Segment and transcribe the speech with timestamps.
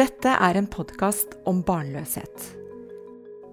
[0.00, 2.44] Dette er en podkast om barnløshet.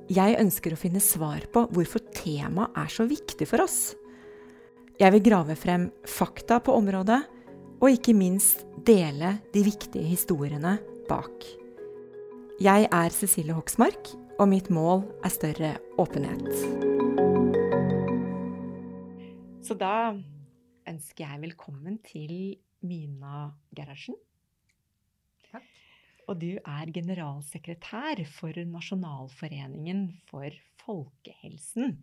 [0.07, 3.97] Jeg ønsker å finne svar på hvorfor temaet er så viktig for oss.
[4.95, 7.17] Jeg vil grave frem fakta på området,
[7.83, 10.77] og ikke minst dele de viktige historiene
[11.09, 11.43] bak.
[12.63, 16.47] Jeg er Cecilie Hoksmark, og mitt mål er større åpenhet.
[19.67, 20.15] Så da
[20.87, 22.55] ønsker jeg velkommen til
[22.87, 24.15] Mina Gerhardsen.
[25.51, 25.67] Takk.
[26.27, 30.51] Og du er generalsekretær for Nasjonalforeningen for
[30.83, 31.95] folkehelsen.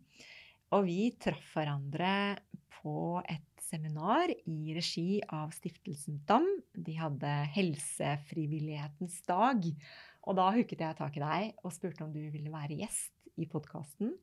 [0.73, 2.39] Og vi traff hverandre
[2.79, 6.47] på et seminar i regi av Stiftelsen DAM.
[6.73, 9.69] De hadde Helsefrivillighetens dag.
[10.25, 13.49] Og da hooket jeg tak i deg og spurte om du ville være gjest i
[13.51, 14.15] podkasten.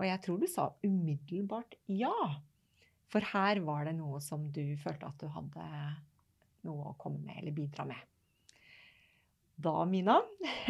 [0.00, 2.16] Og jeg tror du sa umiddelbart ja.
[3.12, 5.68] For her var det noe som du følte at du hadde
[6.64, 8.00] noe å komme med eller bidra med.
[9.54, 10.18] Da, Mina,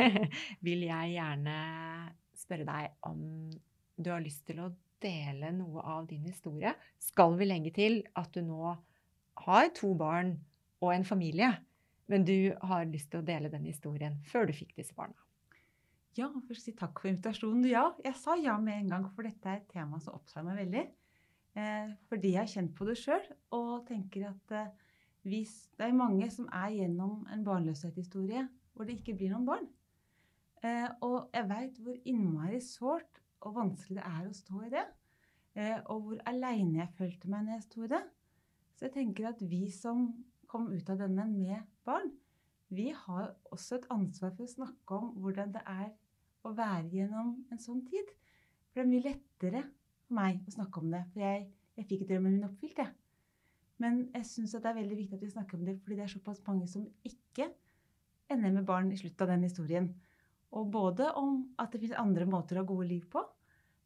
[0.67, 1.59] vil jeg gjerne
[2.37, 3.21] spørre deg om
[3.97, 4.73] du har lyst til å
[5.05, 6.75] dele noe av din historie.
[7.01, 8.75] Skal vi legge til at du nå
[9.45, 10.37] har to barn
[10.85, 11.51] og en familie,
[12.13, 15.17] men du har lyst til å dele den historien før du fikk disse barna?
[16.15, 17.65] Ja, først si takk for invitasjonen.
[17.67, 20.61] Ja, jeg sa ja med en gang, for dette er et tema som opptar meg
[20.63, 20.85] veldig.
[21.59, 23.25] Eh, fordi jeg har kjent på det sjøl
[23.55, 24.71] og tenker at eh,
[25.27, 28.45] hvis det er mange som er gjennom en barnløshetshistorie
[28.75, 29.71] hvor det ikke blir noen barn.
[30.65, 34.85] Eh, og jeg veit hvor innmari sårt og vanskelig det er å stå i det.
[35.55, 38.03] Eh, og hvor aleine jeg følte meg når jeg sto i det.
[38.75, 40.09] Så jeg tenker at vi som
[40.51, 42.11] kom ut av denne med barn,
[42.75, 45.93] vi har også et ansvar for å snakke om hvordan det er
[46.45, 48.11] å være gjennom en sånn tid.
[48.71, 49.63] For det er mye lettere
[50.09, 51.05] for meg å snakke om det.
[51.13, 51.45] For jeg,
[51.79, 52.95] jeg fikk drømmen min oppfylt, jeg.
[53.83, 56.13] Men jeg syns det er veldig viktig at vi snakker om det, fordi det er
[56.15, 57.49] såpass mange som ikke
[58.35, 59.89] ender med barn i slutten av den historien.
[60.55, 63.23] Og både om at det finnes andre måter å ha gode liv på,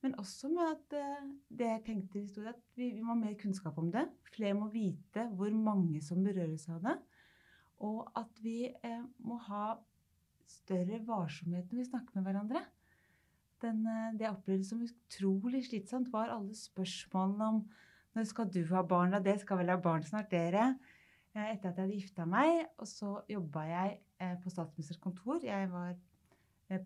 [0.05, 1.29] men også med at eh,
[1.59, 4.05] det jeg tenkte i historien, at vi, vi må ha mer kunnskap om det.
[4.35, 6.97] Flere må vite hvor mange som berøres av det.
[7.87, 9.73] Og at vi eh, må ha
[10.49, 12.63] større varsomhet når vi snakker med hverandre
[13.63, 17.63] den, eh, det jeg opplevde som utrolig slitsomt, var alle spørsmålene om
[18.17, 20.79] når skal du ha barn, og det skal vel ha barn snart, dere.
[21.35, 25.43] Eh, etter at jeg hadde gifta meg, og så jobba jeg på statsministerens kontor.
[25.45, 25.95] Jeg var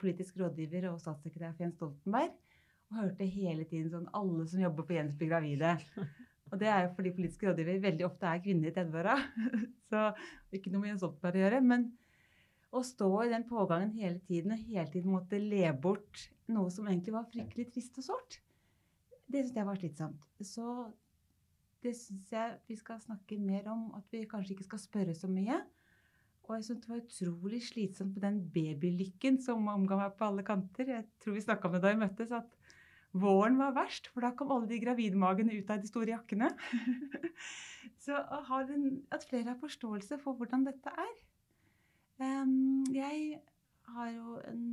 [0.00, 2.34] politisk rådgiver og statssekretær for Jens Stoltenberg.
[2.91, 5.76] Og hørte hele tiden sånn alle som jobber på Jens blir gravide.
[6.53, 9.15] Og det er jo fordi politiske rådgivere veldig ofte er kvinner i 30-åra.
[9.88, 10.03] Så
[10.53, 11.60] ikke noe med Jens Stoltenberg å gjøre.
[11.65, 11.87] Men
[12.72, 16.88] å stå i den pågangen hele tiden og hele tiden måtte le bort noe som
[16.88, 18.38] egentlig var fryktelig trist og sårt.
[19.32, 20.28] Det syns jeg var slitsomt.
[20.44, 20.66] Så
[21.82, 23.88] det syns jeg vi skal snakke mer om.
[23.97, 25.62] At vi kanskje ikke skal spørre så mye.
[26.48, 30.44] Og jeg syntes det var utrolig slitsomt med den babylykken som omga meg på alle
[30.47, 30.91] kanter.
[30.91, 32.56] Jeg tror vi snakka om det da vi møttes, at
[33.12, 34.10] våren var verst.
[34.12, 36.50] For da kom alle de gravidmagene ut av de store jakkene.
[38.04, 41.14] så at flere har forståelse for hvordan dette er.
[42.22, 43.38] Um, jeg
[43.94, 44.66] har jo en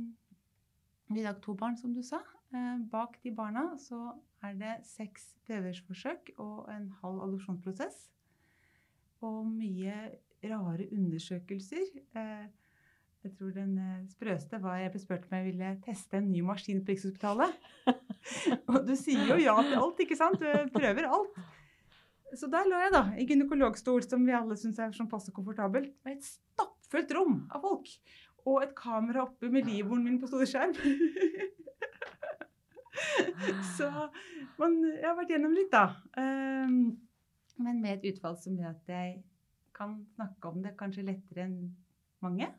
[1.10, 2.20] i dag to barn, som du sa.
[2.54, 4.12] Eh, bak de barna så
[4.46, 8.04] er det seks prøveforsøk og en halv adopsjonsprosess.
[9.26, 9.96] Og mye
[10.44, 11.86] rare undersøkelser.
[12.16, 12.46] Eh,
[13.24, 16.40] jeg tror den eh, sprøeste var jeg ble spurt om jeg ville teste en ny
[16.44, 17.56] maskin på Rikshospitalet.
[18.72, 20.40] og du sier jo ja til alt, ikke sant?
[20.40, 21.40] Du prøver alt.
[22.38, 25.92] Så der lå jeg, da, i gynekologstol, som vi alle syns er sånn passe komfortabelt,
[26.06, 27.94] med et stappfullt rom av folk
[28.48, 30.72] og et kamera oppe med livmoren min på storskjerm.
[33.76, 33.90] så
[34.60, 35.84] man, jeg har vært gjennom litt, da.
[37.60, 39.18] Men med et utfall som gjør at jeg
[39.80, 41.58] kan snakke om det kanskje lettere enn
[42.24, 42.50] mange.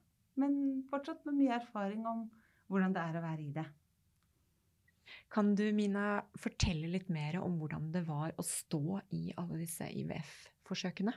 [0.42, 2.26] Men fortsatt med mye erfaring om
[2.72, 3.68] hvordan det er å være i det.
[5.32, 9.88] Kan du, Mina, fortelle litt mer om hvordan det var å stå i alle disse
[10.02, 11.14] IVF-forsøkene?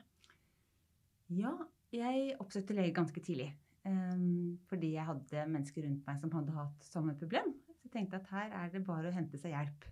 [1.34, 1.54] Ja,
[1.95, 3.53] jeg oppsøkte lege ganske tidlig.
[3.84, 7.53] Um, fordi jeg hadde mennesker rundt meg som hadde hatt samme problem.
[7.77, 9.86] Så jeg tenkte at her er det bare å hente seg hjelp.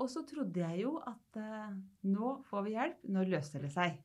[0.00, 1.74] Og så trodde jeg jo at uh,
[2.08, 3.98] nå får vi hjelp, nå løser det seg.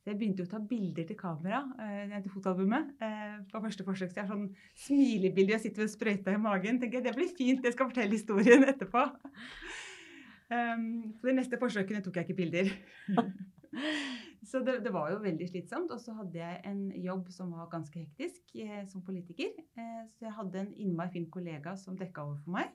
[0.00, 2.94] Så jeg begynte å ta bilder til kamera eh, til fotoalbumet.
[3.04, 4.48] Eh, på første forsøk så jeg har sånn
[4.86, 6.80] smilebilde jeg sitter med sprøyta i magen.
[6.80, 9.06] tenker jeg, Det blir fint, jeg skal fortelle historien etterpå.
[10.50, 12.70] Um, for de neste forsøkene tok jeg ikke bilder.
[14.50, 15.92] Så det, det, var jo veldig slitsomt.
[15.94, 19.52] Og så hadde jeg en jobb som var ganske hektisk eh, som politiker.
[19.78, 22.72] Eh, så jeg hadde en innmari fin kollega som dekka over for meg.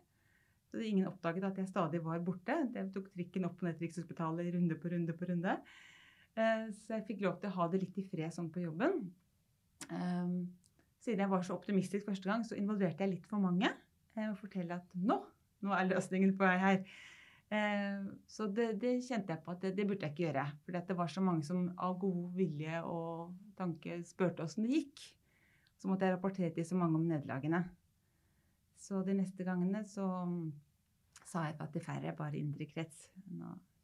[0.72, 2.56] Så ingen oppdaget at jeg stadig var borte.
[2.76, 5.58] Jeg tok trikken opp på Nettrikshospitalet, runde på runde på runde.
[6.36, 9.02] Eh, så jeg fikk lov til å ha det litt i fred sånn på jobben.
[9.88, 10.38] Eh,
[11.06, 13.72] siden jeg var så optimistisk første gang, så involverte jeg litt for mange.
[14.16, 15.20] Eh, og fortelle at nå,
[15.66, 16.80] nå er løsningen på vei her.
[17.54, 20.46] Eh, så det, det, kjente jeg på at det, det burde jeg ikke gjøre.
[20.66, 25.08] For det var så mange som av god vilje og tanke spurte åssen det gikk.
[25.80, 27.62] Så måtte jeg rapportere til så mange om nederlagene.
[28.80, 30.50] Så de neste gangene så mm,
[31.26, 33.08] sa jeg at det færre, bare indre krets.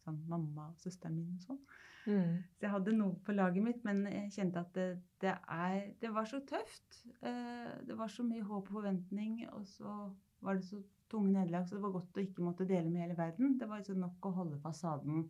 [0.02, 1.60] Sånn mamma og søsteren min og sånn.
[2.08, 2.38] Mm.
[2.58, 4.88] Så jeg hadde noe på laget mitt, men jeg kjente at det,
[5.22, 7.04] det, er, det var så tøft.
[7.22, 9.94] Eh, det var så mye håp og forventning, og så
[10.42, 10.82] var det så
[11.12, 13.58] tunge nederlag, så det var godt å ikke måtte dele med hele verden.
[13.60, 15.26] Det var liksom nok å holde fasaden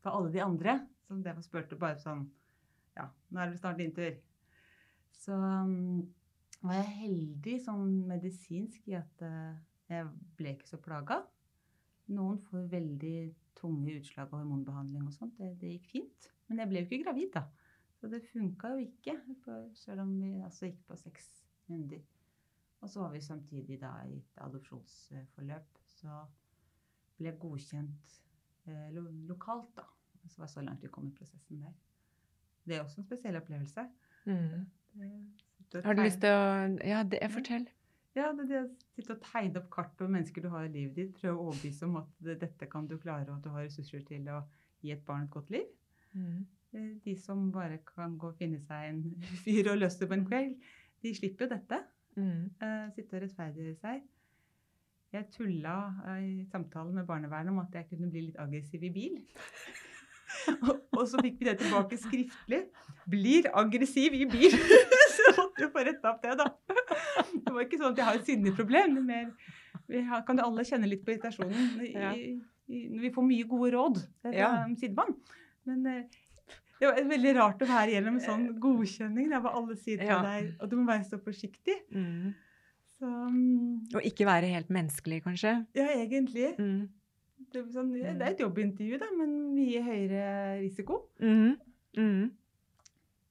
[0.00, 0.80] for alle de andre.
[1.06, 2.26] Så det var spurte bare sånn
[2.96, 4.16] Ja, nå er det snart din tur.
[5.20, 6.00] Så um,
[6.64, 9.54] var jeg heldig sånn medisinsk i at uh,
[9.90, 10.08] jeg
[10.38, 11.20] ble ikke så plaga.
[12.10, 13.16] Noen får veldig
[13.58, 15.36] tunge utslag av hormonbehandling og sånt.
[15.38, 16.30] Det, det, gikk fint.
[16.48, 17.44] Men jeg ble jo ikke gravid, da.
[18.00, 19.16] Så det funka jo ikke,
[19.76, 21.28] selv om vi altså gikk på seks
[21.68, 22.00] runder.
[22.80, 25.80] Og så var vi samtidig da i et adopsjonsforløp.
[26.00, 26.22] Så
[27.18, 28.20] ble godkjent
[28.66, 29.84] eh, lo lokalt, da.
[30.26, 31.76] Så var det så langt vi kom i prosessen der.
[32.64, 33.84] Det er også en spesiell opplevelse.
[34.24, 34.66] Mm.
[35.72, 36.42] Det, har du lyst til å
[36.86, 37.68] Ja, det, fortell.
[38.18, 40.96] Ja, det, det å sitte og tegne opp kart over mennesker du har i livet
[40.98, 43.66] ditt, prøve å overbevise om at det, dette kan du klare, og at du har
[43.68, 44.40] ressurser til å
[44.82, 45.68] gi et barn et godt liv.
[46.18, 46.40] Mm.
[46.74, 49.02] Eh, de som bare kan gå og finne seg en
[49.44, 50.56] fyr og løse det på en kveld,
[51.02, 51.82] de slipper jo dette.
[52.18, 52.48] Mm.
[52.58, 54.02] Uh, sitte og rettferdiggjøre seg.
[55.14, 58.90] Jeg tulla uh, i samtalen med barnevernet om at jeg kunne bli litt aggressiv i
[58.94, 59.20] bil.
[60.66, 62.64] og, og, så fikk vi det tilbake skriftlig.
[63.06, 64.58] 'Blir aggressiv i bil'.
[65.36, 66.50] så måtte vi få retta opp det, da.
[67.46, 69.00] det var ikke sånn at jeg har et sinneproblem.
[69.00, 69.10] problem.
[69.10, 69.58] mer
[69.90, 72.10] vi har, kan alle kjenne litt på irritasjonen når, ja.
[73.02, 74.50] vi får mye gode råd fra ja.
[74.78, 75.16] sidemann.
[75.68, 76.20] Men uh,
[76.80, 80.12] det var veldig rart å være gjennom en sånn godkjenning der hvor alle sier til
[80.12, 80.20] ja.
[80.24, 81.76] deg at du må være så forsiktig.
[81.92, 82.30] Mm.
[83.00, 85.54] Så, um, og ikke være helt menneskelig, kanskje?
[85.76, 86.52] Ja, egentlig.
[86.60, 86.88] Mm.
[87.50, 90.24] Det, er sånn, det, er et jobbintervju, da, men mye høyere
[90.60, 91.02] risiko.
[91.20, 91.56] Mm.
[91.98, 92.28] mm.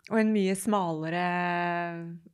[0.09, 1.23] Og en mye smalere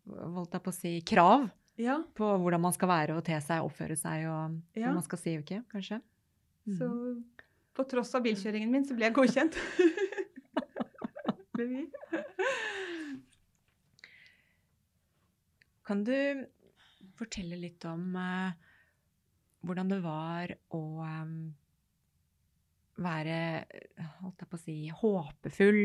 [0.08, 1.50] holdt jeg på å si, krav
[1.82, 1.98] ja.
[2.16, 4.86] på hvordan man skal være og te seg, oppføre seg og ja.
[4.86, 5.98] hva man skal si og ikke, kanskje.
[6.66, 7.24] Så mm.
[7.76, 9.56] på tross av bilkjøringen min, så ble jeg godkjent.
[15.86, 16.18] Kan du
[17.16, 18.50] fortelle litt om uh,
[19.66, 21.54] hvordan det var å um,
[23.02, 23.38] være
[24.22, 25.84] holdt jeg på å si, håpefull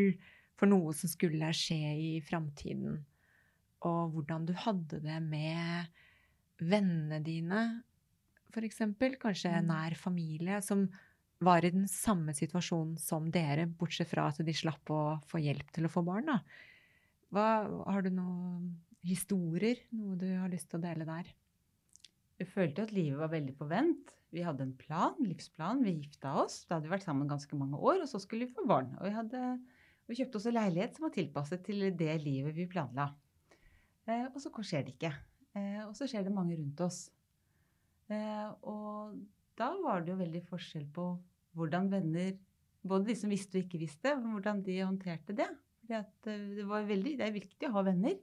[0.61, 2.99] for noe som skulle skje i framtiden?
[3.89, 5.89] Og hvordan du hadde det med
[6.61, 7.63] vennene dine,
[8.53, 8.83] f.eks.
[9.21, 9.71] Kanskje mm.
[9.71, 10.85] nær familie, som
[11.41, 15.73] var i den samme situasjonen som dere, bortsett fra at de slapp å få hjelp
[15.73, 16.29] til å få barn.
[17.33, 17.47] Hva,
[17.89, 18.75] har du noen
[19.07, 21.31] historier, noe du har lyst til å dele der?
[22.41, 24.13] Jeg følte at livet var veldig på vent.
[24.33, 25.83] Vi hadde en plan, livsplan.
[25.85, 26.63] Vi gifta oss.
[26.67, 28.93] Da hadde vi vært sammen ganske mange år, og så skulle vi få barn.
[29.01, 29.41] Og vi, hadde,
[30.11, 33.07] vi kjøpte også leilighet som var tilpasset til det livet vi planla.
[34.11, 35.13] Eh, og så skjer det ikke.
[35.55, 37.05] Eh, og så skjer det mange rundt oss.
[38.11, 39.21] Eh, og
[39.59, 41.13] da var det jo veldig forskjell på
[41.59, 42.35] hvordan venner,
[42.87, 45.49] både de som visste og ikke visste, hvordan de håndterte det.
[45.91, 48.19] Det, veldig, det er viktig å ha venner.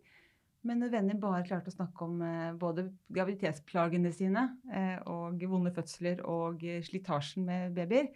[0.67, 2.21] Men når venner bare klarte å snakke om
[2.59, 4.43] både graviditetsplagene sine
[5.11, 8.07] og vonde fødsler og slitasjen med babyer,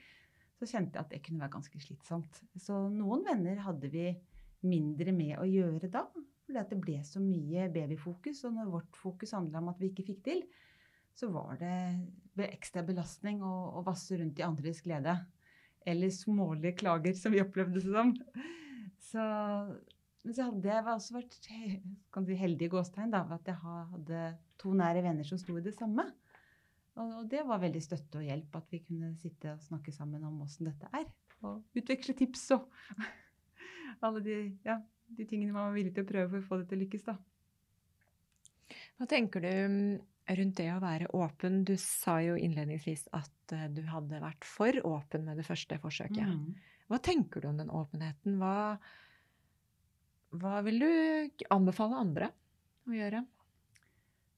[0.62, 2.44] så kjente jeg at det kunne være ganske slitsomt.
[2.62, 4.12] Så noen venner hadde vi
[4.70, 6.04] mindre med å gjøre da.
[6.46, 8.44] Fordi det ble så mye babyfokus.
[8.46, 10.44] Og når vårt fokus handla om at vi ikke fikk til,
[11.18, 15.18] så var det ekstra belastning å, å vasse rundt i andres glede.
[15.82, 18.14] Eller smålige klager, som vi opplevde det som.
[19.02, 19.24] Så,
[20.22, 21.38] men så hadde jeg også vært
[22.14, 24.26] kan si, heldig i gåstegn da, at jeg hadde
[24.62, 26.06] to nære venner som sto i det samme.
[27.00, 30.42] Og, det var veldig støtte og hjelp at vi kunne sitte og snakke sammen om
[30.44, 31.08] åssen dette er.
[31.48, 32.68] Og utveksle tips og
[34.06, 34.78] alle de, ja,
[35.16, 37.06] de tingene man var villig til å prøve for å få det til å lykkes.
[37.08, 37.18] da.
[39.00, 39.52] Hva tenker du
[40.38, 41.62] rundt det å være åpen.
[41.68, 46.28] Du sa jo innledningsvis at uh, du hadde vært for åpen med det første forsøket.
[46.28, 46.54] Mm.
[46.92, 48.38] Hva tenker du om den åpenheten?
[48.42, 48.78] Hva,
[50.42, 52.32] hva vil du anbefale andre
[52.88, 53.24] å gjøre?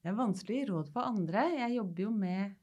[0.04, 1.42] Det er vanskelig å gi råd for andre.
[1.56, 2.56] Jeg jobber jo med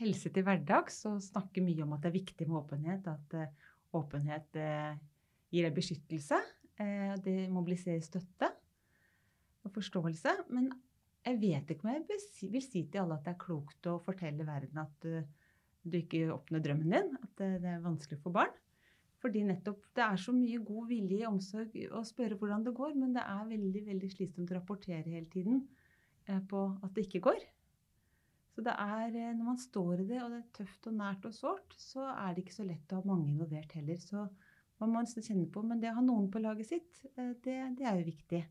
[0.00, 3.10] helse til hverdags og snakker mye om at det er viktig med åpenhet.
[3.12, 3.66] At uh,
[4.00, 4.94] åpenhet uh,
[5.52, 6.40] gir deg beskyttelse.
[7.24, 8.48] det mobiliserer støtte
[9.64, 10.34] og forståelse.
[10.56, 10.70] Men
[11.24, 14.48] jeg vet ikke om jeg vil si til alle at det er klokt å fortelle
[14.48, 17.14] verden at du ikke oppnår drømmen din.
[17.20, 18.56] At det er vanskelig for barn.
[19.20, 22.96] Fordi nettopp det er så mye god vilje i omsorg å spørre hvordan det går,
[22.96, 25.66] men det er veldig veldig slitsomt å rapportere hele tiden.
[26.28, 27.44] Eh, på at det ikke går.
[28.56, 31.26] Så det er, eh, når man står i det, og det er tøft og nært
[31.28, 33.98] og sårt, så er det ikke så lett å ha mange involvert heller.
[34.00, 34.22] Så
[34.80, 37.58] man må nesten kjenne på, Men det å ha noen på laget sitt, eh, det,
[37.76, 38.42] det er jo viktig.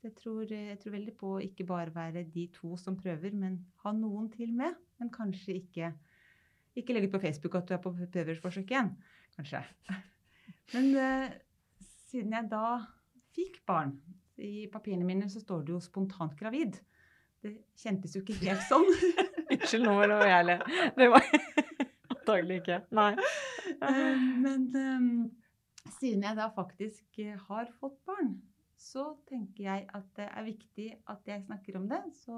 [0.00, 3.58] Jeg tror, jeg tror, veldig på å ikke bare være de to som prøver, men
[3.84, 4.76] ha noen til med.
[5.00, 5.92] Men kanskje ikke,
[6.76, 8.94] ikke legge ut på Facebook at du er på prøveforsøk igjen.
[9.36, 9.60] Kanskje.
[10.74, 11.32] Men uh,
[12.08, 12.78] siden jeg da
[13.34, 13.96] fikk barn
[14.38, 16.78] I papirene mine så står det jo 'spontant gravid'.
[17.40, 18.86] Det kjentes jo ikke helt sånn.
[19.54, 20.56] Unnskyld, nå må jeg le.
[20.96, 21.26] Det var
[22.14, 22.80] antagelig ikke.
[22.96, 23.10] Nei.
[23.80, 25.10] Uh, men um,
[25.96, 28.34] siden jeg da faktisk har fått barn,
[28.80, 32.00] så tenker jeg at det er viktig at jeg snakker om det.
[32.20, 32.36] Så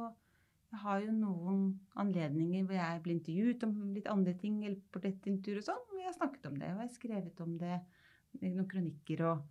[0.72, 1.64] jeg har jo noen
[2.00, 6.00] anledninger hvor jeg blir intervjuet om litt andre ting, eller på portrettintervjuer og sånn, hvor
[6.00, 6.70] jeg har snakket om det.
[6.70, 7.78] Og jeg har skrevet om det
[8.40, 9.42] i noen kronikker og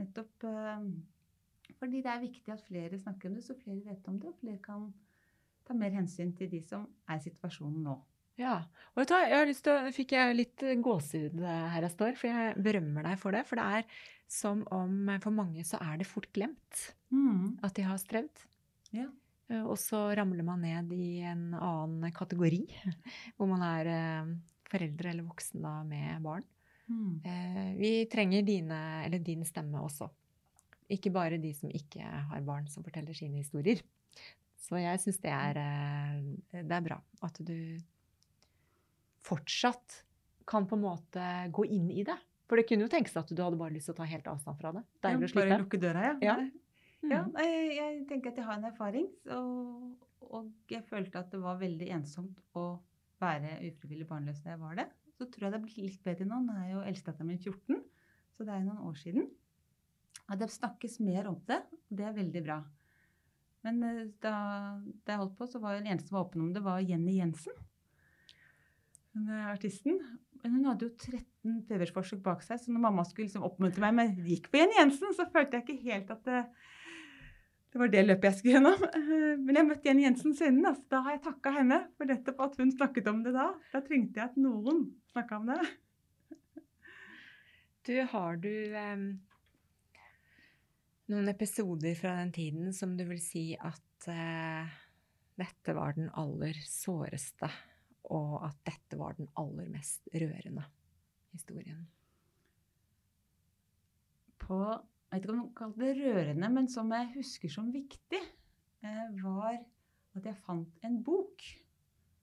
[0.00, 0.80] nettopp uh,
[1.78, 4.40] fordi det er viktig at flere snakker om det, så flere vet om det, og
[4.40, 4.88] flere kan
[5.64, 7.96] ta mer hensyn til de som er i situasjonen nå.
[8.40, 8.56] Ja.
[8.94, 13.06] Og jeg har lyst til fikk jeg litt gåsehud her jeg står, for jeg berømmer
[13.06, 13.44] deg for det.
[13.48, 16.80] For det er som om for mange så er det fort glemt
[17.14, 17.60] mm.
[17.64, 18.42] at de har strevd.
[18.94, 19.06] Ja.
[19.50, 22.64] Eh, og så ramler man ned i en annen kategori,
[23.36, 24.34] hvor man er eh,
[24.70, 26.46] foreldre eller voksen da med barn.
[26.90, 27.12] Mm.
[27.24, 30.10] Eh, vi trenger dine, eller din stemme også.
[30.92, 33.80] Ikke bare de som ikke har barn, som forteller sine historier.
[34.64, 35.32] Så jeg syns det,
[36.52, 37.56] det er bra at du
[39.24, 40.02] fortsatt
[40.48, 42.16] kan på en måte gå inn i det.
[42.48, 44.58] For det kunne jo tenkes at du hadde bare lyst til å ta helt avstand
[44.60, 44.82] fra det.
[45.04, 45.14] Ja.
[45.36, 46.16] Bare lukke døra, ja.
[46.24, 46.34] ja.
[47.04, 47.12] Mm.
[47.12, 51.40] ja jeg, jeg, tenker at jeg har en erfaring, og, og, jeg følte at det
[51.40, 52.66] var veldig ensomt å
[53.22, 54.88] være ufrivillig barnløs da jeg var det.
[55.14, 56.42] Så tror jeg det har blitt litt bedre nå.
[56.44, 57.80] Nå er jo eldstedatteren min 14,
[58.34, 59.28] så det er noen år siden.
[60.30, 62.62] At det snakkes mer om det, og det er veldig bra.
[63.64, 64.34] Men eh, da,
[65.06, 67.56] jeg holdt på, så var den eneste som var åpen om det, var Jenny Jensen
[69.14, 69.98] den artisten.
[70.42, 73.94] Men hun hadde jo 13 prøveforsøk bak seg, så når mamma skulle liksom oppmuntre meg
[73.96, 76.40] med 'gikk på Jenny Jensen', så følte jeg ikke helt at det,
[77.72, 78.84] det var det løpet jeg skulle gjennom.
[79.46, 80.74] Men jeg møtte Jenny Jensen senere.
[80.74, 83.48] Altså, da har jeg takka henne for nettopp at hun snakket om det da.
[83.72, 85.60] Da trengte jeg at noen snakka om det.
[87.84, 89.08] Du, har du um,
[91.12, 94.74] noen episoder fra den tiden som du vil si at eh,
[95.36, 97.50] dette var den aller såreste
[98.12, 100.64] og at dette var den aller mest rørende
[101.32, 101.86] historien.
[104.40, 104.58] På
[105.14, 108.18] Jeg vet ikke om man kaller det rørende, men som jeg husker som viktig,
[108.82, 109.60] eh, var
[110.18, 111.44] at jeg fant en bok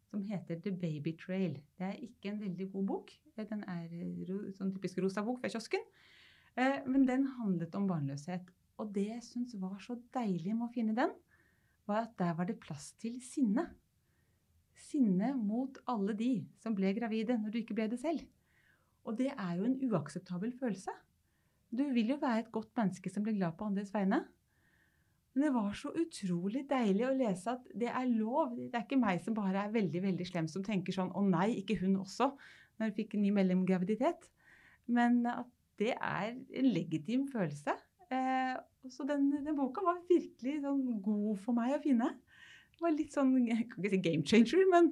[0.10, 1.54] som heter The Baby Trail.
[1.80, 3.14] Det er ikke en veldig god bok.
[3.38, 3.88] Den er
[4.58, 5.86] sånn typisk rosa bok fra kiosken.
[6.60, 8.52] Eh, men den handlet om barnløshet.
[8.82, 11.14] Og det jeg syntes var så deilig med å finne den,
[11.86, 13.68] var at der var det plass til sinne
[14.82, 18.24] sinne mot alle de som ble gravide når du ikke ble det selv.
[19.08, 20.94] Og det er jo en uakseptabel følelse.
[21.72, 24.22] Du vil jo være et godt menneske som blir glad på andres vegne.
[25.32, 28.58] Men det var så utrolig deilig å lese at det er lov.
[28.58, 31.56] Det er ikke meg som bare er veldig veldig slem, som tenker sånn 'Å nei,
[31.62, 32.36] ikke hun også',
[32.78, 34.28] når hun fikk en ny mellomgraviditet.
[34.88, 35.48] Men at
[35.80, 37.78] det er en legitim følelse.
[38.82, 42.12] Eh, så den, den, boka var virkelig sånn god for meg å finne.
[42.72, 44.92] Det var litt sånn Jeg kan ikke si game changer, men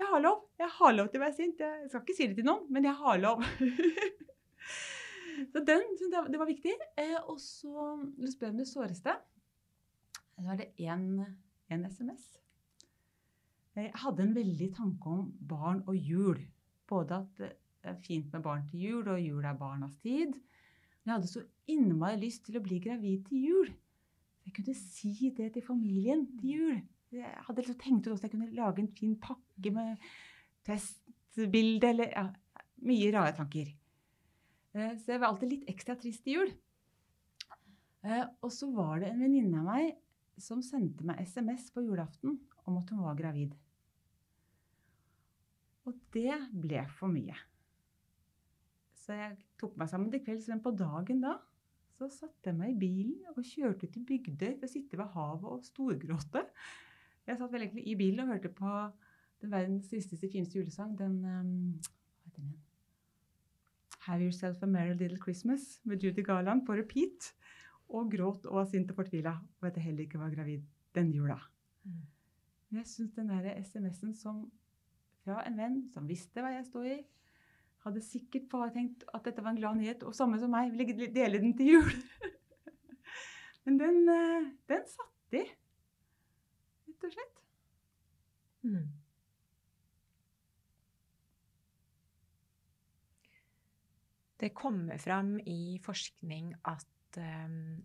[0.00, 0.44] jeg har lov.
[0.60, 1.60] Jeg har lov til å være sint.
[1.60, 3.44] Jeg skal ikke si det til noen, men jeg har lov.
[5.52, 6.76] så den, det var viktig.
[7.00, 7.92] Eh, og så
[8.32, 9.16] spør om det såreste.
[10.40, 11.20] Da var det én
[11.68, 12.30] SMS.
[13.76, 16.40] Jeg hadde en veldig tanke om barn og jul.
[16.90, 20.32] Både at det er fint med barn til jul, og jul er barnas tid.
[21.10, 23.70] Jeg hadde så innmari lyst til å bli gravid til jul.
[24.46, 26.76] Jeg kunne si det til familien til jul.
[27.10, 30.04] Jeg hadde liksom tenkt ut at jeg kunne lage en fin pakke med
[30.68, 32.28] testbilde eller ja,
[32.86, 33.74] Mye rare tanker.
[34.72, 36.54] Eh, så jeg var alltid litt ekstra trist til jul.
[38.06, 39.90] Eh, og så var det en venninne av meg
[40.40, 42.38] som sendte meg SMS på julaften
[42.70, 43.58] om at hun var gravid.
[45.90, 47.49] Og det ble for mye.
[49.10, 51.32] Så jeg tok meg sammen til kvelds, men på dagen da
[51.96, 55.48] så satte jeg meg i bilen og kjørte til Bygdøy for å sitte ved havet
[55.50, 56.44] og storgråte.
[57.26, 58.70] Jeg satt vel egentlig i bilen og hørte på
[59.42, 60.94] den verdens tristeste, fineste julesang.
[60.94, 61.50] Den um,
[61.82, 62.54] Hva heter den?
[64.06, 67.32] Have Yourself a Merry Little Christmas med Judy Garland på repeat.
[67.90, 70.62] Og gråt og var sint og fortvila og at jeg heller ikke var gravid
[70.94, 71.42] den jula.
[71.82, 72.02] Mm.
[72.78, 74.44] Jeg syns den der SMS-en som
[75.26, 77.00] fra en venn som visste hva jeg sto i,
[77.84, 81.08] hadde sikkert bare tenkt at dette var en glad nyhet, og samme som meg, ville
[81.14, 81.92] dele den til jul.
[83.64, 85.44] Men den, eh, den satt i,
[86.88, 87.40] rett og slett.
[88.68, 88.88] Mm.
[94.40, 97.80] Det kommer fram i forskning at um,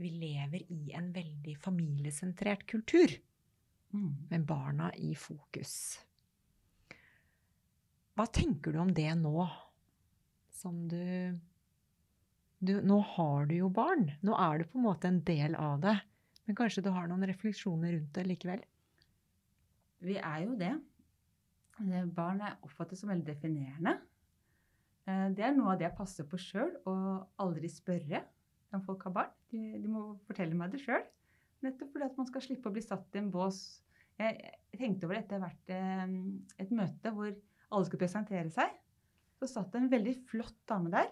[0.00, 3.12] vi lever i en veldig familiesentrert kultur.
[3.92, 4.14] Mm.
[4.30, 6.00] Med barna i fokus.
[8.20, 9.46] Hva tenker du om det nå,
[10.52, 11.00] som du,
[12.60, 14.10] du Nå har du jo barn.
[14.20, 15.94] Nå er du på en måte en del av det.
[16.44, 18.60] Men kanskje du har noen refleksjoner rundt det likevel?
[20.04, 20.74] Vi er jo det.
[22.12, 23.96] Barn er oppfattet som veldig definerende.
[25.08, 26.94] Eh, Det er noe av det jeg passer på sjøl, å
[27.40, 28.26] aldri spørre
[28.76, 29.36] om folk har barn.
[29.48, 31.08] De, de må fortelle meg det sjøl.
[31.64, 33.80] Nettopp fordi at man skal slippe å bli satt i en bås.
[34.20, 36.18] Jeg tenkte over dette hvert eh,
[36.60, 37.32] et møte hvor
[37.70, 38.76] alle skulle presentere seg.
[39.40, 41.08] Så satt det en veldig flott dame der.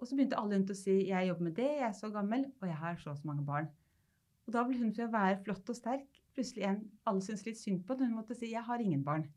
[0.00, 2.44] Og så begynte alle rundt å si 'jeg jobber med det, jeg er så gammel,
[2.60, 3.70] og jeg har så og så mange barn'.
[4.46, 7.60] Og da ble hun fra å være flott og sterk plutselig en alle syntes litt
[7.60, 7.96] synd på.
[7.98, 9.28] Hun måtte si 'jeg har ingen barn'.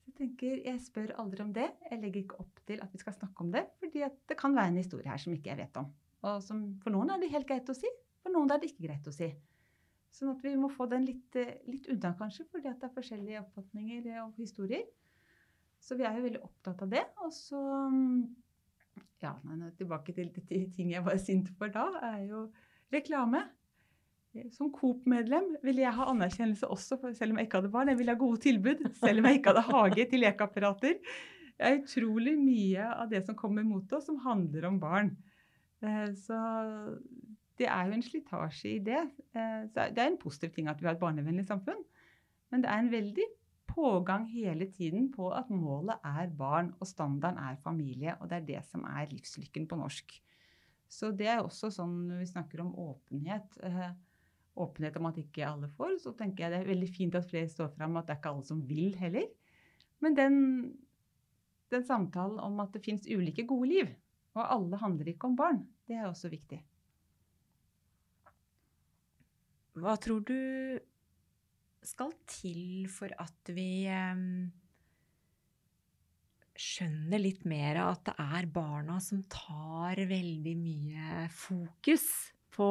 [0.00, 1.70] Så jeg tenker, jeg spør aldri om det.
[1.90, 4.68] Jeg legger ikke opp til at vi skal snakke om det, fordi det kan være
[4.68, 5.92] en historie her som ikke jeg vet om.
[6.22, 7.86] Og som for noen er det helt greit å si,
[8.22, 9.30] for noen er det ikke greit å si.
[10.10, 13.40] Sånn at vi må få den litt, eh, litt unna, kanskje, fordi det er forskjellige
[13.44, 14.82] oppfatninger og historier.
[15.80, 17.04] Så vi er jo veldig opptatt av det.
[17.24, 17.60] Og så
[19.20, 22.46] Ja, nei, tilbake til de ting jeg var sint for da, er jo
[22.92, 23.42] reklame.
[24.54, 27.90] Som Coop-medlem ville jeg ha anerkjennelse også, selv om jeg ikke hadde barn.
[27.90, 31.00] Jeg ville ha gode tilbud, selv om jeg ikke hadde hage til lekeapparater.
[31.60, 35.10] Det er utrolig mye av det som kommer mot oss, som handler om barn.
[35.82, 36.38] Eh, Så
[37.58, 39.02] det er jo en slitasje i det.
[39.34, 41.82] Eh, Så det er en positiv ting at vi har et barnevennlig samfunn.
[42.50, 43.26] Men det er en veldig
[43.74, 48.16] pågang hele tiden på at målet er barn, og standarden er familie.
[48.20, 50.14] Og det er det som er livslykken på norsk.
[50.90, 53.58] Så det er også sånn når vi snakker om åpenhet.
[53.62, 53.90] eh,
[54.60, 57.48] Åpenhet om at ikke alle får, så tenker jeg det er veldig fint at flere
[57.48, 59.28] står fram at det er ikke alle som vil heller.
[60.02, 60.34] Men den,
[61.70, 63.92] den samtalen om at det fins ulike gode liv,
[64.34, 66.58] og alle handler ikke om barn, det er også viktig.
[69.80, 70.36] Hva tror du
[71.86, 73.86] skal til for at vi
[76.60, 82.04] skjønner litt mer av at det er barna som tar veldig mye fokus
[82.52, 82.68] på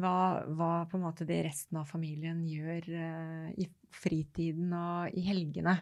[0.00, 0.14] hva,
[0.48, 5.76] hva på en måte det resten av familien gjør eh, i fritiden og i helgene?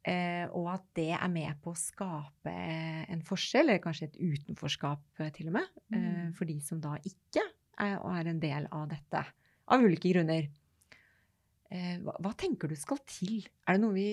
[0.00, 5.20] Eh, og at det er med på å skape en forskjell, eller kanskje et utenforskap
[5.24, 6.32] eh, til og med, Mm.
[6.38, 7.42] for de som da ikke
[7.82, 9.24] er, er en del av dette.
[9.70, 10.48] Av ulike grunner.
[11.70, 13.44] Eh, hva, hva tenker du skal til?
[13.68, 14.08] Er det noe vi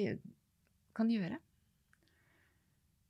[0.97, 1.39] kan gjøre?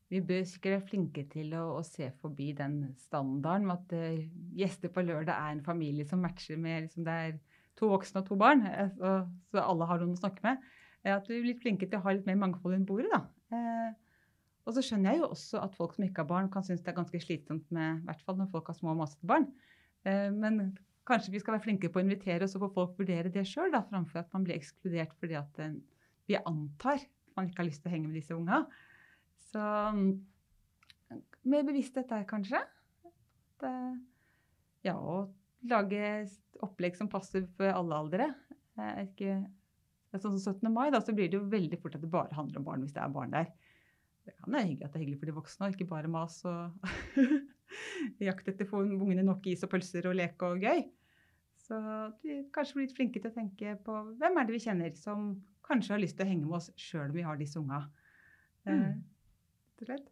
[0.07, 4.21] Vi bør sikkert være flinke til å, å se forbi den standarden med at uh,
[4.55, 7.35] gjester på lørdag er en familie som matcher med liksom, det er
[7.77, 9.17] to voksne og to barn, eh, så,
[9.51, 10.63] så alle har noen å snakke med.
[11.07, 13.11] At vi er litt flinke til å ha litt mer mangfold rundt bordet.
[13.11, 13.19] da.
[13.53, 13.91] Eh,
[14.67, 16.91] og så skjønner jeg jo også at folk som ikke har barn, kan synes det
[16.91, 19.45] er ganske slitsomt med, i hvert fall når folk har små og masete barn.
[20.07, 20.59] Men
[21.07, 23.75] kanskje vi skal være flinke på å invitere, og så får folk vurdere det sjøl,
[23.89, 25.77] framfor at man blir ekskludert fordi at eh,
[26.27, 28.63] vi antar at man ikke har lyst til å henge med disse unga.
[29.47, 29.63] Så
[29.95, 30.07] mm,
[31.53, 32.61] mer bevissthet der, kanskje.
[33.61, 33.73] Det,
[34.85, 35.33] ja, og
[35.67, 36.27] lage
[36.65, 38.31] opplegg som passer for alle aldre.
[38.77, 39.07] Er
[40.17, 40.67] sånn som 17.
[40.73, 42.95] mai, da, så blir det jo veldig fort at det bare handler om barn hvis
[42.95, 43.49] det er barn der.
[44.27, 46.41] Det kan være hyggelig at det er hyggelig for de voksne, og ikke bare mas
[46.47, 46.89] og
[48.27, 50.83] jakt etter å få ungene nok is og pølser og leke og gøy.
[51.67, 51.77] Så
[52.23, 55.33] vi kanskje blir litt flinke til å tenke på hvem er det vi kjenner som
[55.67, 57.81] kanskje har lyst til å henge med oss sjøl om vi har disse unga.
[58.65, 59.03] Eh, Mm.
[59.81, 60.07] og slett.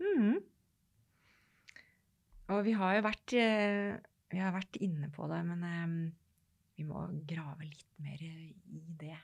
[0.00, 0.42] Mhm.
[2.48, 3.98] Og vi har jo vært, eh,
[4.30, 6.12] vi har vært inne på det, men eh,
[6.78, 8.54] vi må grave litt mer i
[8.98, 9.16] det.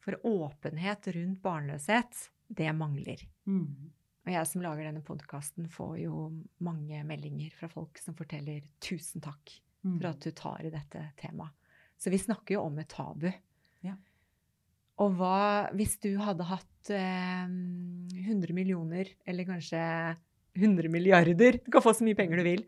[0.00, 3.22] For åpenhet rundt barnløshet, det mangler.
[3.46, 3.90] Mm.
[4.26, 9.20] Og jeg som lager denne podkasten, får jo mange meldinger fra folk som forteller 'tusen
[9.22, 9.67] takk Mm.
[9.82, 11.54] For at du tar i dette temaet'.
[11.98, 13.28] Så vi snakker jo om et tabu.
[13.82, 13.96] Ja.
[15.02, 19.80] Og hva hvis du hadde hatt eh, 100 millioner, eller kanskje
[20.58, 22.66] 100 milliarder Du kan få så mye penger du vil.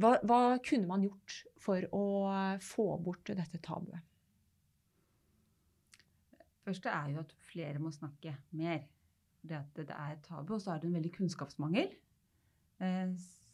[0.00, 2.06] Hva, hva kunne man gjort for å
[2.64, 4.00] få bort dette tabuet?
[6.70, 8.84] første er jo at flere må snakke mer.
[9.40, 11.92] Det at det er et tabu, og så er det en veldig kunnskapsmangel.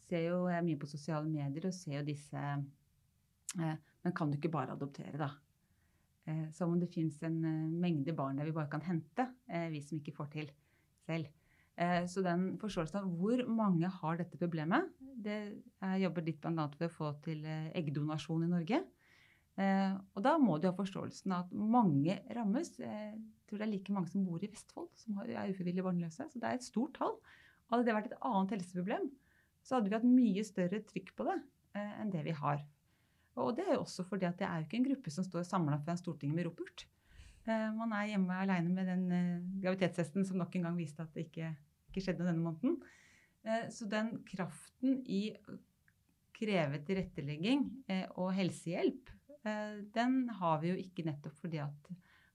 [0.07, 4.31] Ser jo, jeg er mye på sosiale medier og ser jo disse eh, Men kan
[4.31, 5.33] du ikke bare adoptere, da?
[6.27, 9.67] Eh, som om det fins en eh, mengde barn der vi bare kan hente, eh,
[9.71, 10.51] vi som ikke får til
[11.07, 11.27] selv.
[11.77, 15.37] Eh, så den forståelsen av hvor mange har dette problemet det,
[15.81, 16.67] Jeg jobber litt bl.a.
[16.79, 18.83] ved å få til eh, eggdonasjon i Norge.
[19.57, 22.75] Og da må du ha forståelsen av at mange rammes.
[22.77, 23.15] Jeg
[23.49, 26.27] tror det er like mange som bor i Vestfold som er ufrivillig barnløse.
[26.29, 27.15] Så det er et stort tall.
[27.71, 29.07] Hadde det vært et annet helseproblem,
[29.67, 31.37] så hadde vi hatt mye større trykk på det
[31.75, 32.63] eh, enn det vi har.
[33.37, 35.45] Og det er jo også fordi at det er jo ikke en gruppe som står
[35.45, 36.87] samla foran Stortinget med ropert.
[37.47, 41.13] Eh, man er hjemme aleine med den eh, graviditetstesten som nok en gang viste at
[41.15, 41.53] det ikke,
[41.91, 42.79] ikke skjedde denne måneden.
[43.71, 45.29] Så den kraften i
[46.35, 47.61] kreve tilrettelegging
[48.19, 49.11] og helsehjelp,
[49.47, 51.91] eh, den har vi jo ikke nettopp fordi at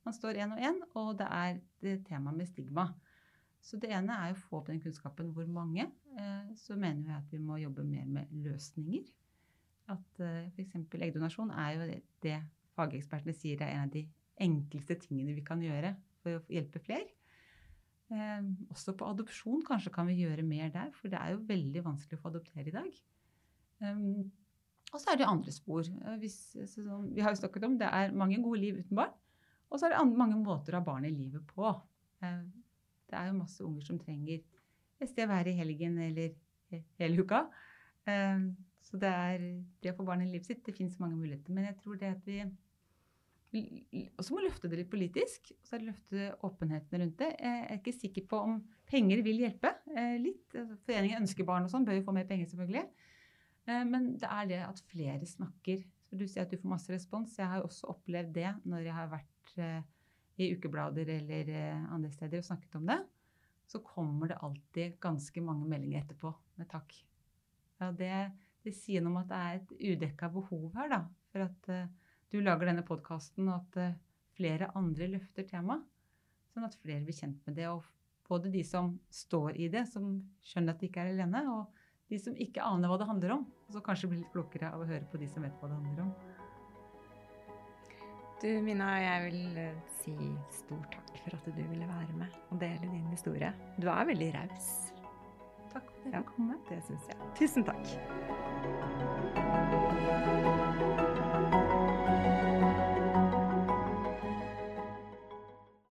[0.07, 2.87] man står én og én, og det er det temaet med stigma.
[3.63, 5.87] Så det ene er å få opp den kunnskapen hvor mange.
[6.19, 9.07] Eh, så mener vi at vi må jobbe mer med løsninger.
[9.95, 10.75] At eh, f.eks.
[10.99, 11.87] eggdonasjon er jo
[12.27, 12.41] det,
[12.77, 14.03] fagekspertene sier er en av de
[14.43, 17.07] enkleste tingene vi kan gjøre for å hjelpe flere.
[18.11, 21.85] Eh, også på adopsjon kanskje kan vi gjøre mer der, for det er jo veldig
[21.87, 23.03] vanskelig å få adoptere i dag.
[24.93, 25.87] Og så er det andre spor.
[26.21, 26.37] Hvis,
[26.71, 29.15] så, vi har jo snakket om det er mange gode liv uten barn.
[29.73, 31.71] Og så er det mange måter å ha barn i livet på.
[33.13, 34.41] Eh, det er jo masse unger som trenger
[35.03, 36.35] et sted å være i helgen eller
[37.01, 37.45] hele uka.
[38.09, 38.45] Eh,
[38.83, 39.47] så det er
[39.83, 40.65] det å få barn i livet sitt.
[40.67, 41.55] Det fins mange muligheter.
[41.55, 42.43] Men jeg tror det at vi
[44.19, 45.53] også må løfte det litt politisk.
[45.61, 47.31] Og så løfte åpenheten rundt det.
[47.39, 49.75] Jeg er ikke sikker på om penger vil hjelpe.
[49.95, 50.47] Eh, litt.
[50.55, 53.09] Altså, foreningen ønsker barn og sånn, bør jo få mer penger, selvfølgelig.
[53.63, 55.85] Men det er det at flere snakker.
[56.11, 57.37] Så du sier at du får masse respons.
[57.39, 59.83] Jeg har jo også opplevd det når jeg har vært Eh,
[60.41, 62.99] i ukeblader eller eh, andre steder og snakket om det,
[63.69, 66.95] så kommer det alltid ganske mange meldinger etterpå med takk.
[67.81, 68.13] Ja, det,
[68.65, 71.01] det sier noe om at det er et udekka behov her, da.
[71.33, 71.87] For at uh,
[72.33, 73.97] du lager denne podkasten, og at uh,
[74.37, 75.87] flere andre løfter temaet.
[76.53, 77.71] Sånn at flere blir kjent med det.
[77.73, 77.87] Og
[78.29, 82.21] både de som står i det, som skjønner at de ikke er alene, og de
[82.21, 83.49] som ikke aner hva det handler om.
[83.67, 85.81] Og så kanskje blir litt klokere av å høre på de som vet hva det
[85.81, 86.32] handler om.
[88.43, 90.13] Du Mina, jeg vil eh, si
[90.51, 93.53] stor takk for at du ville være med og dele din historie.
[93.83, 94.93] Du er veldig raus.
[95.73, 96.55] Takk for at jeg fikk komme.
[96.69, 97.17] Det syns jeg.
[97.39, 97.87] Tusen takk.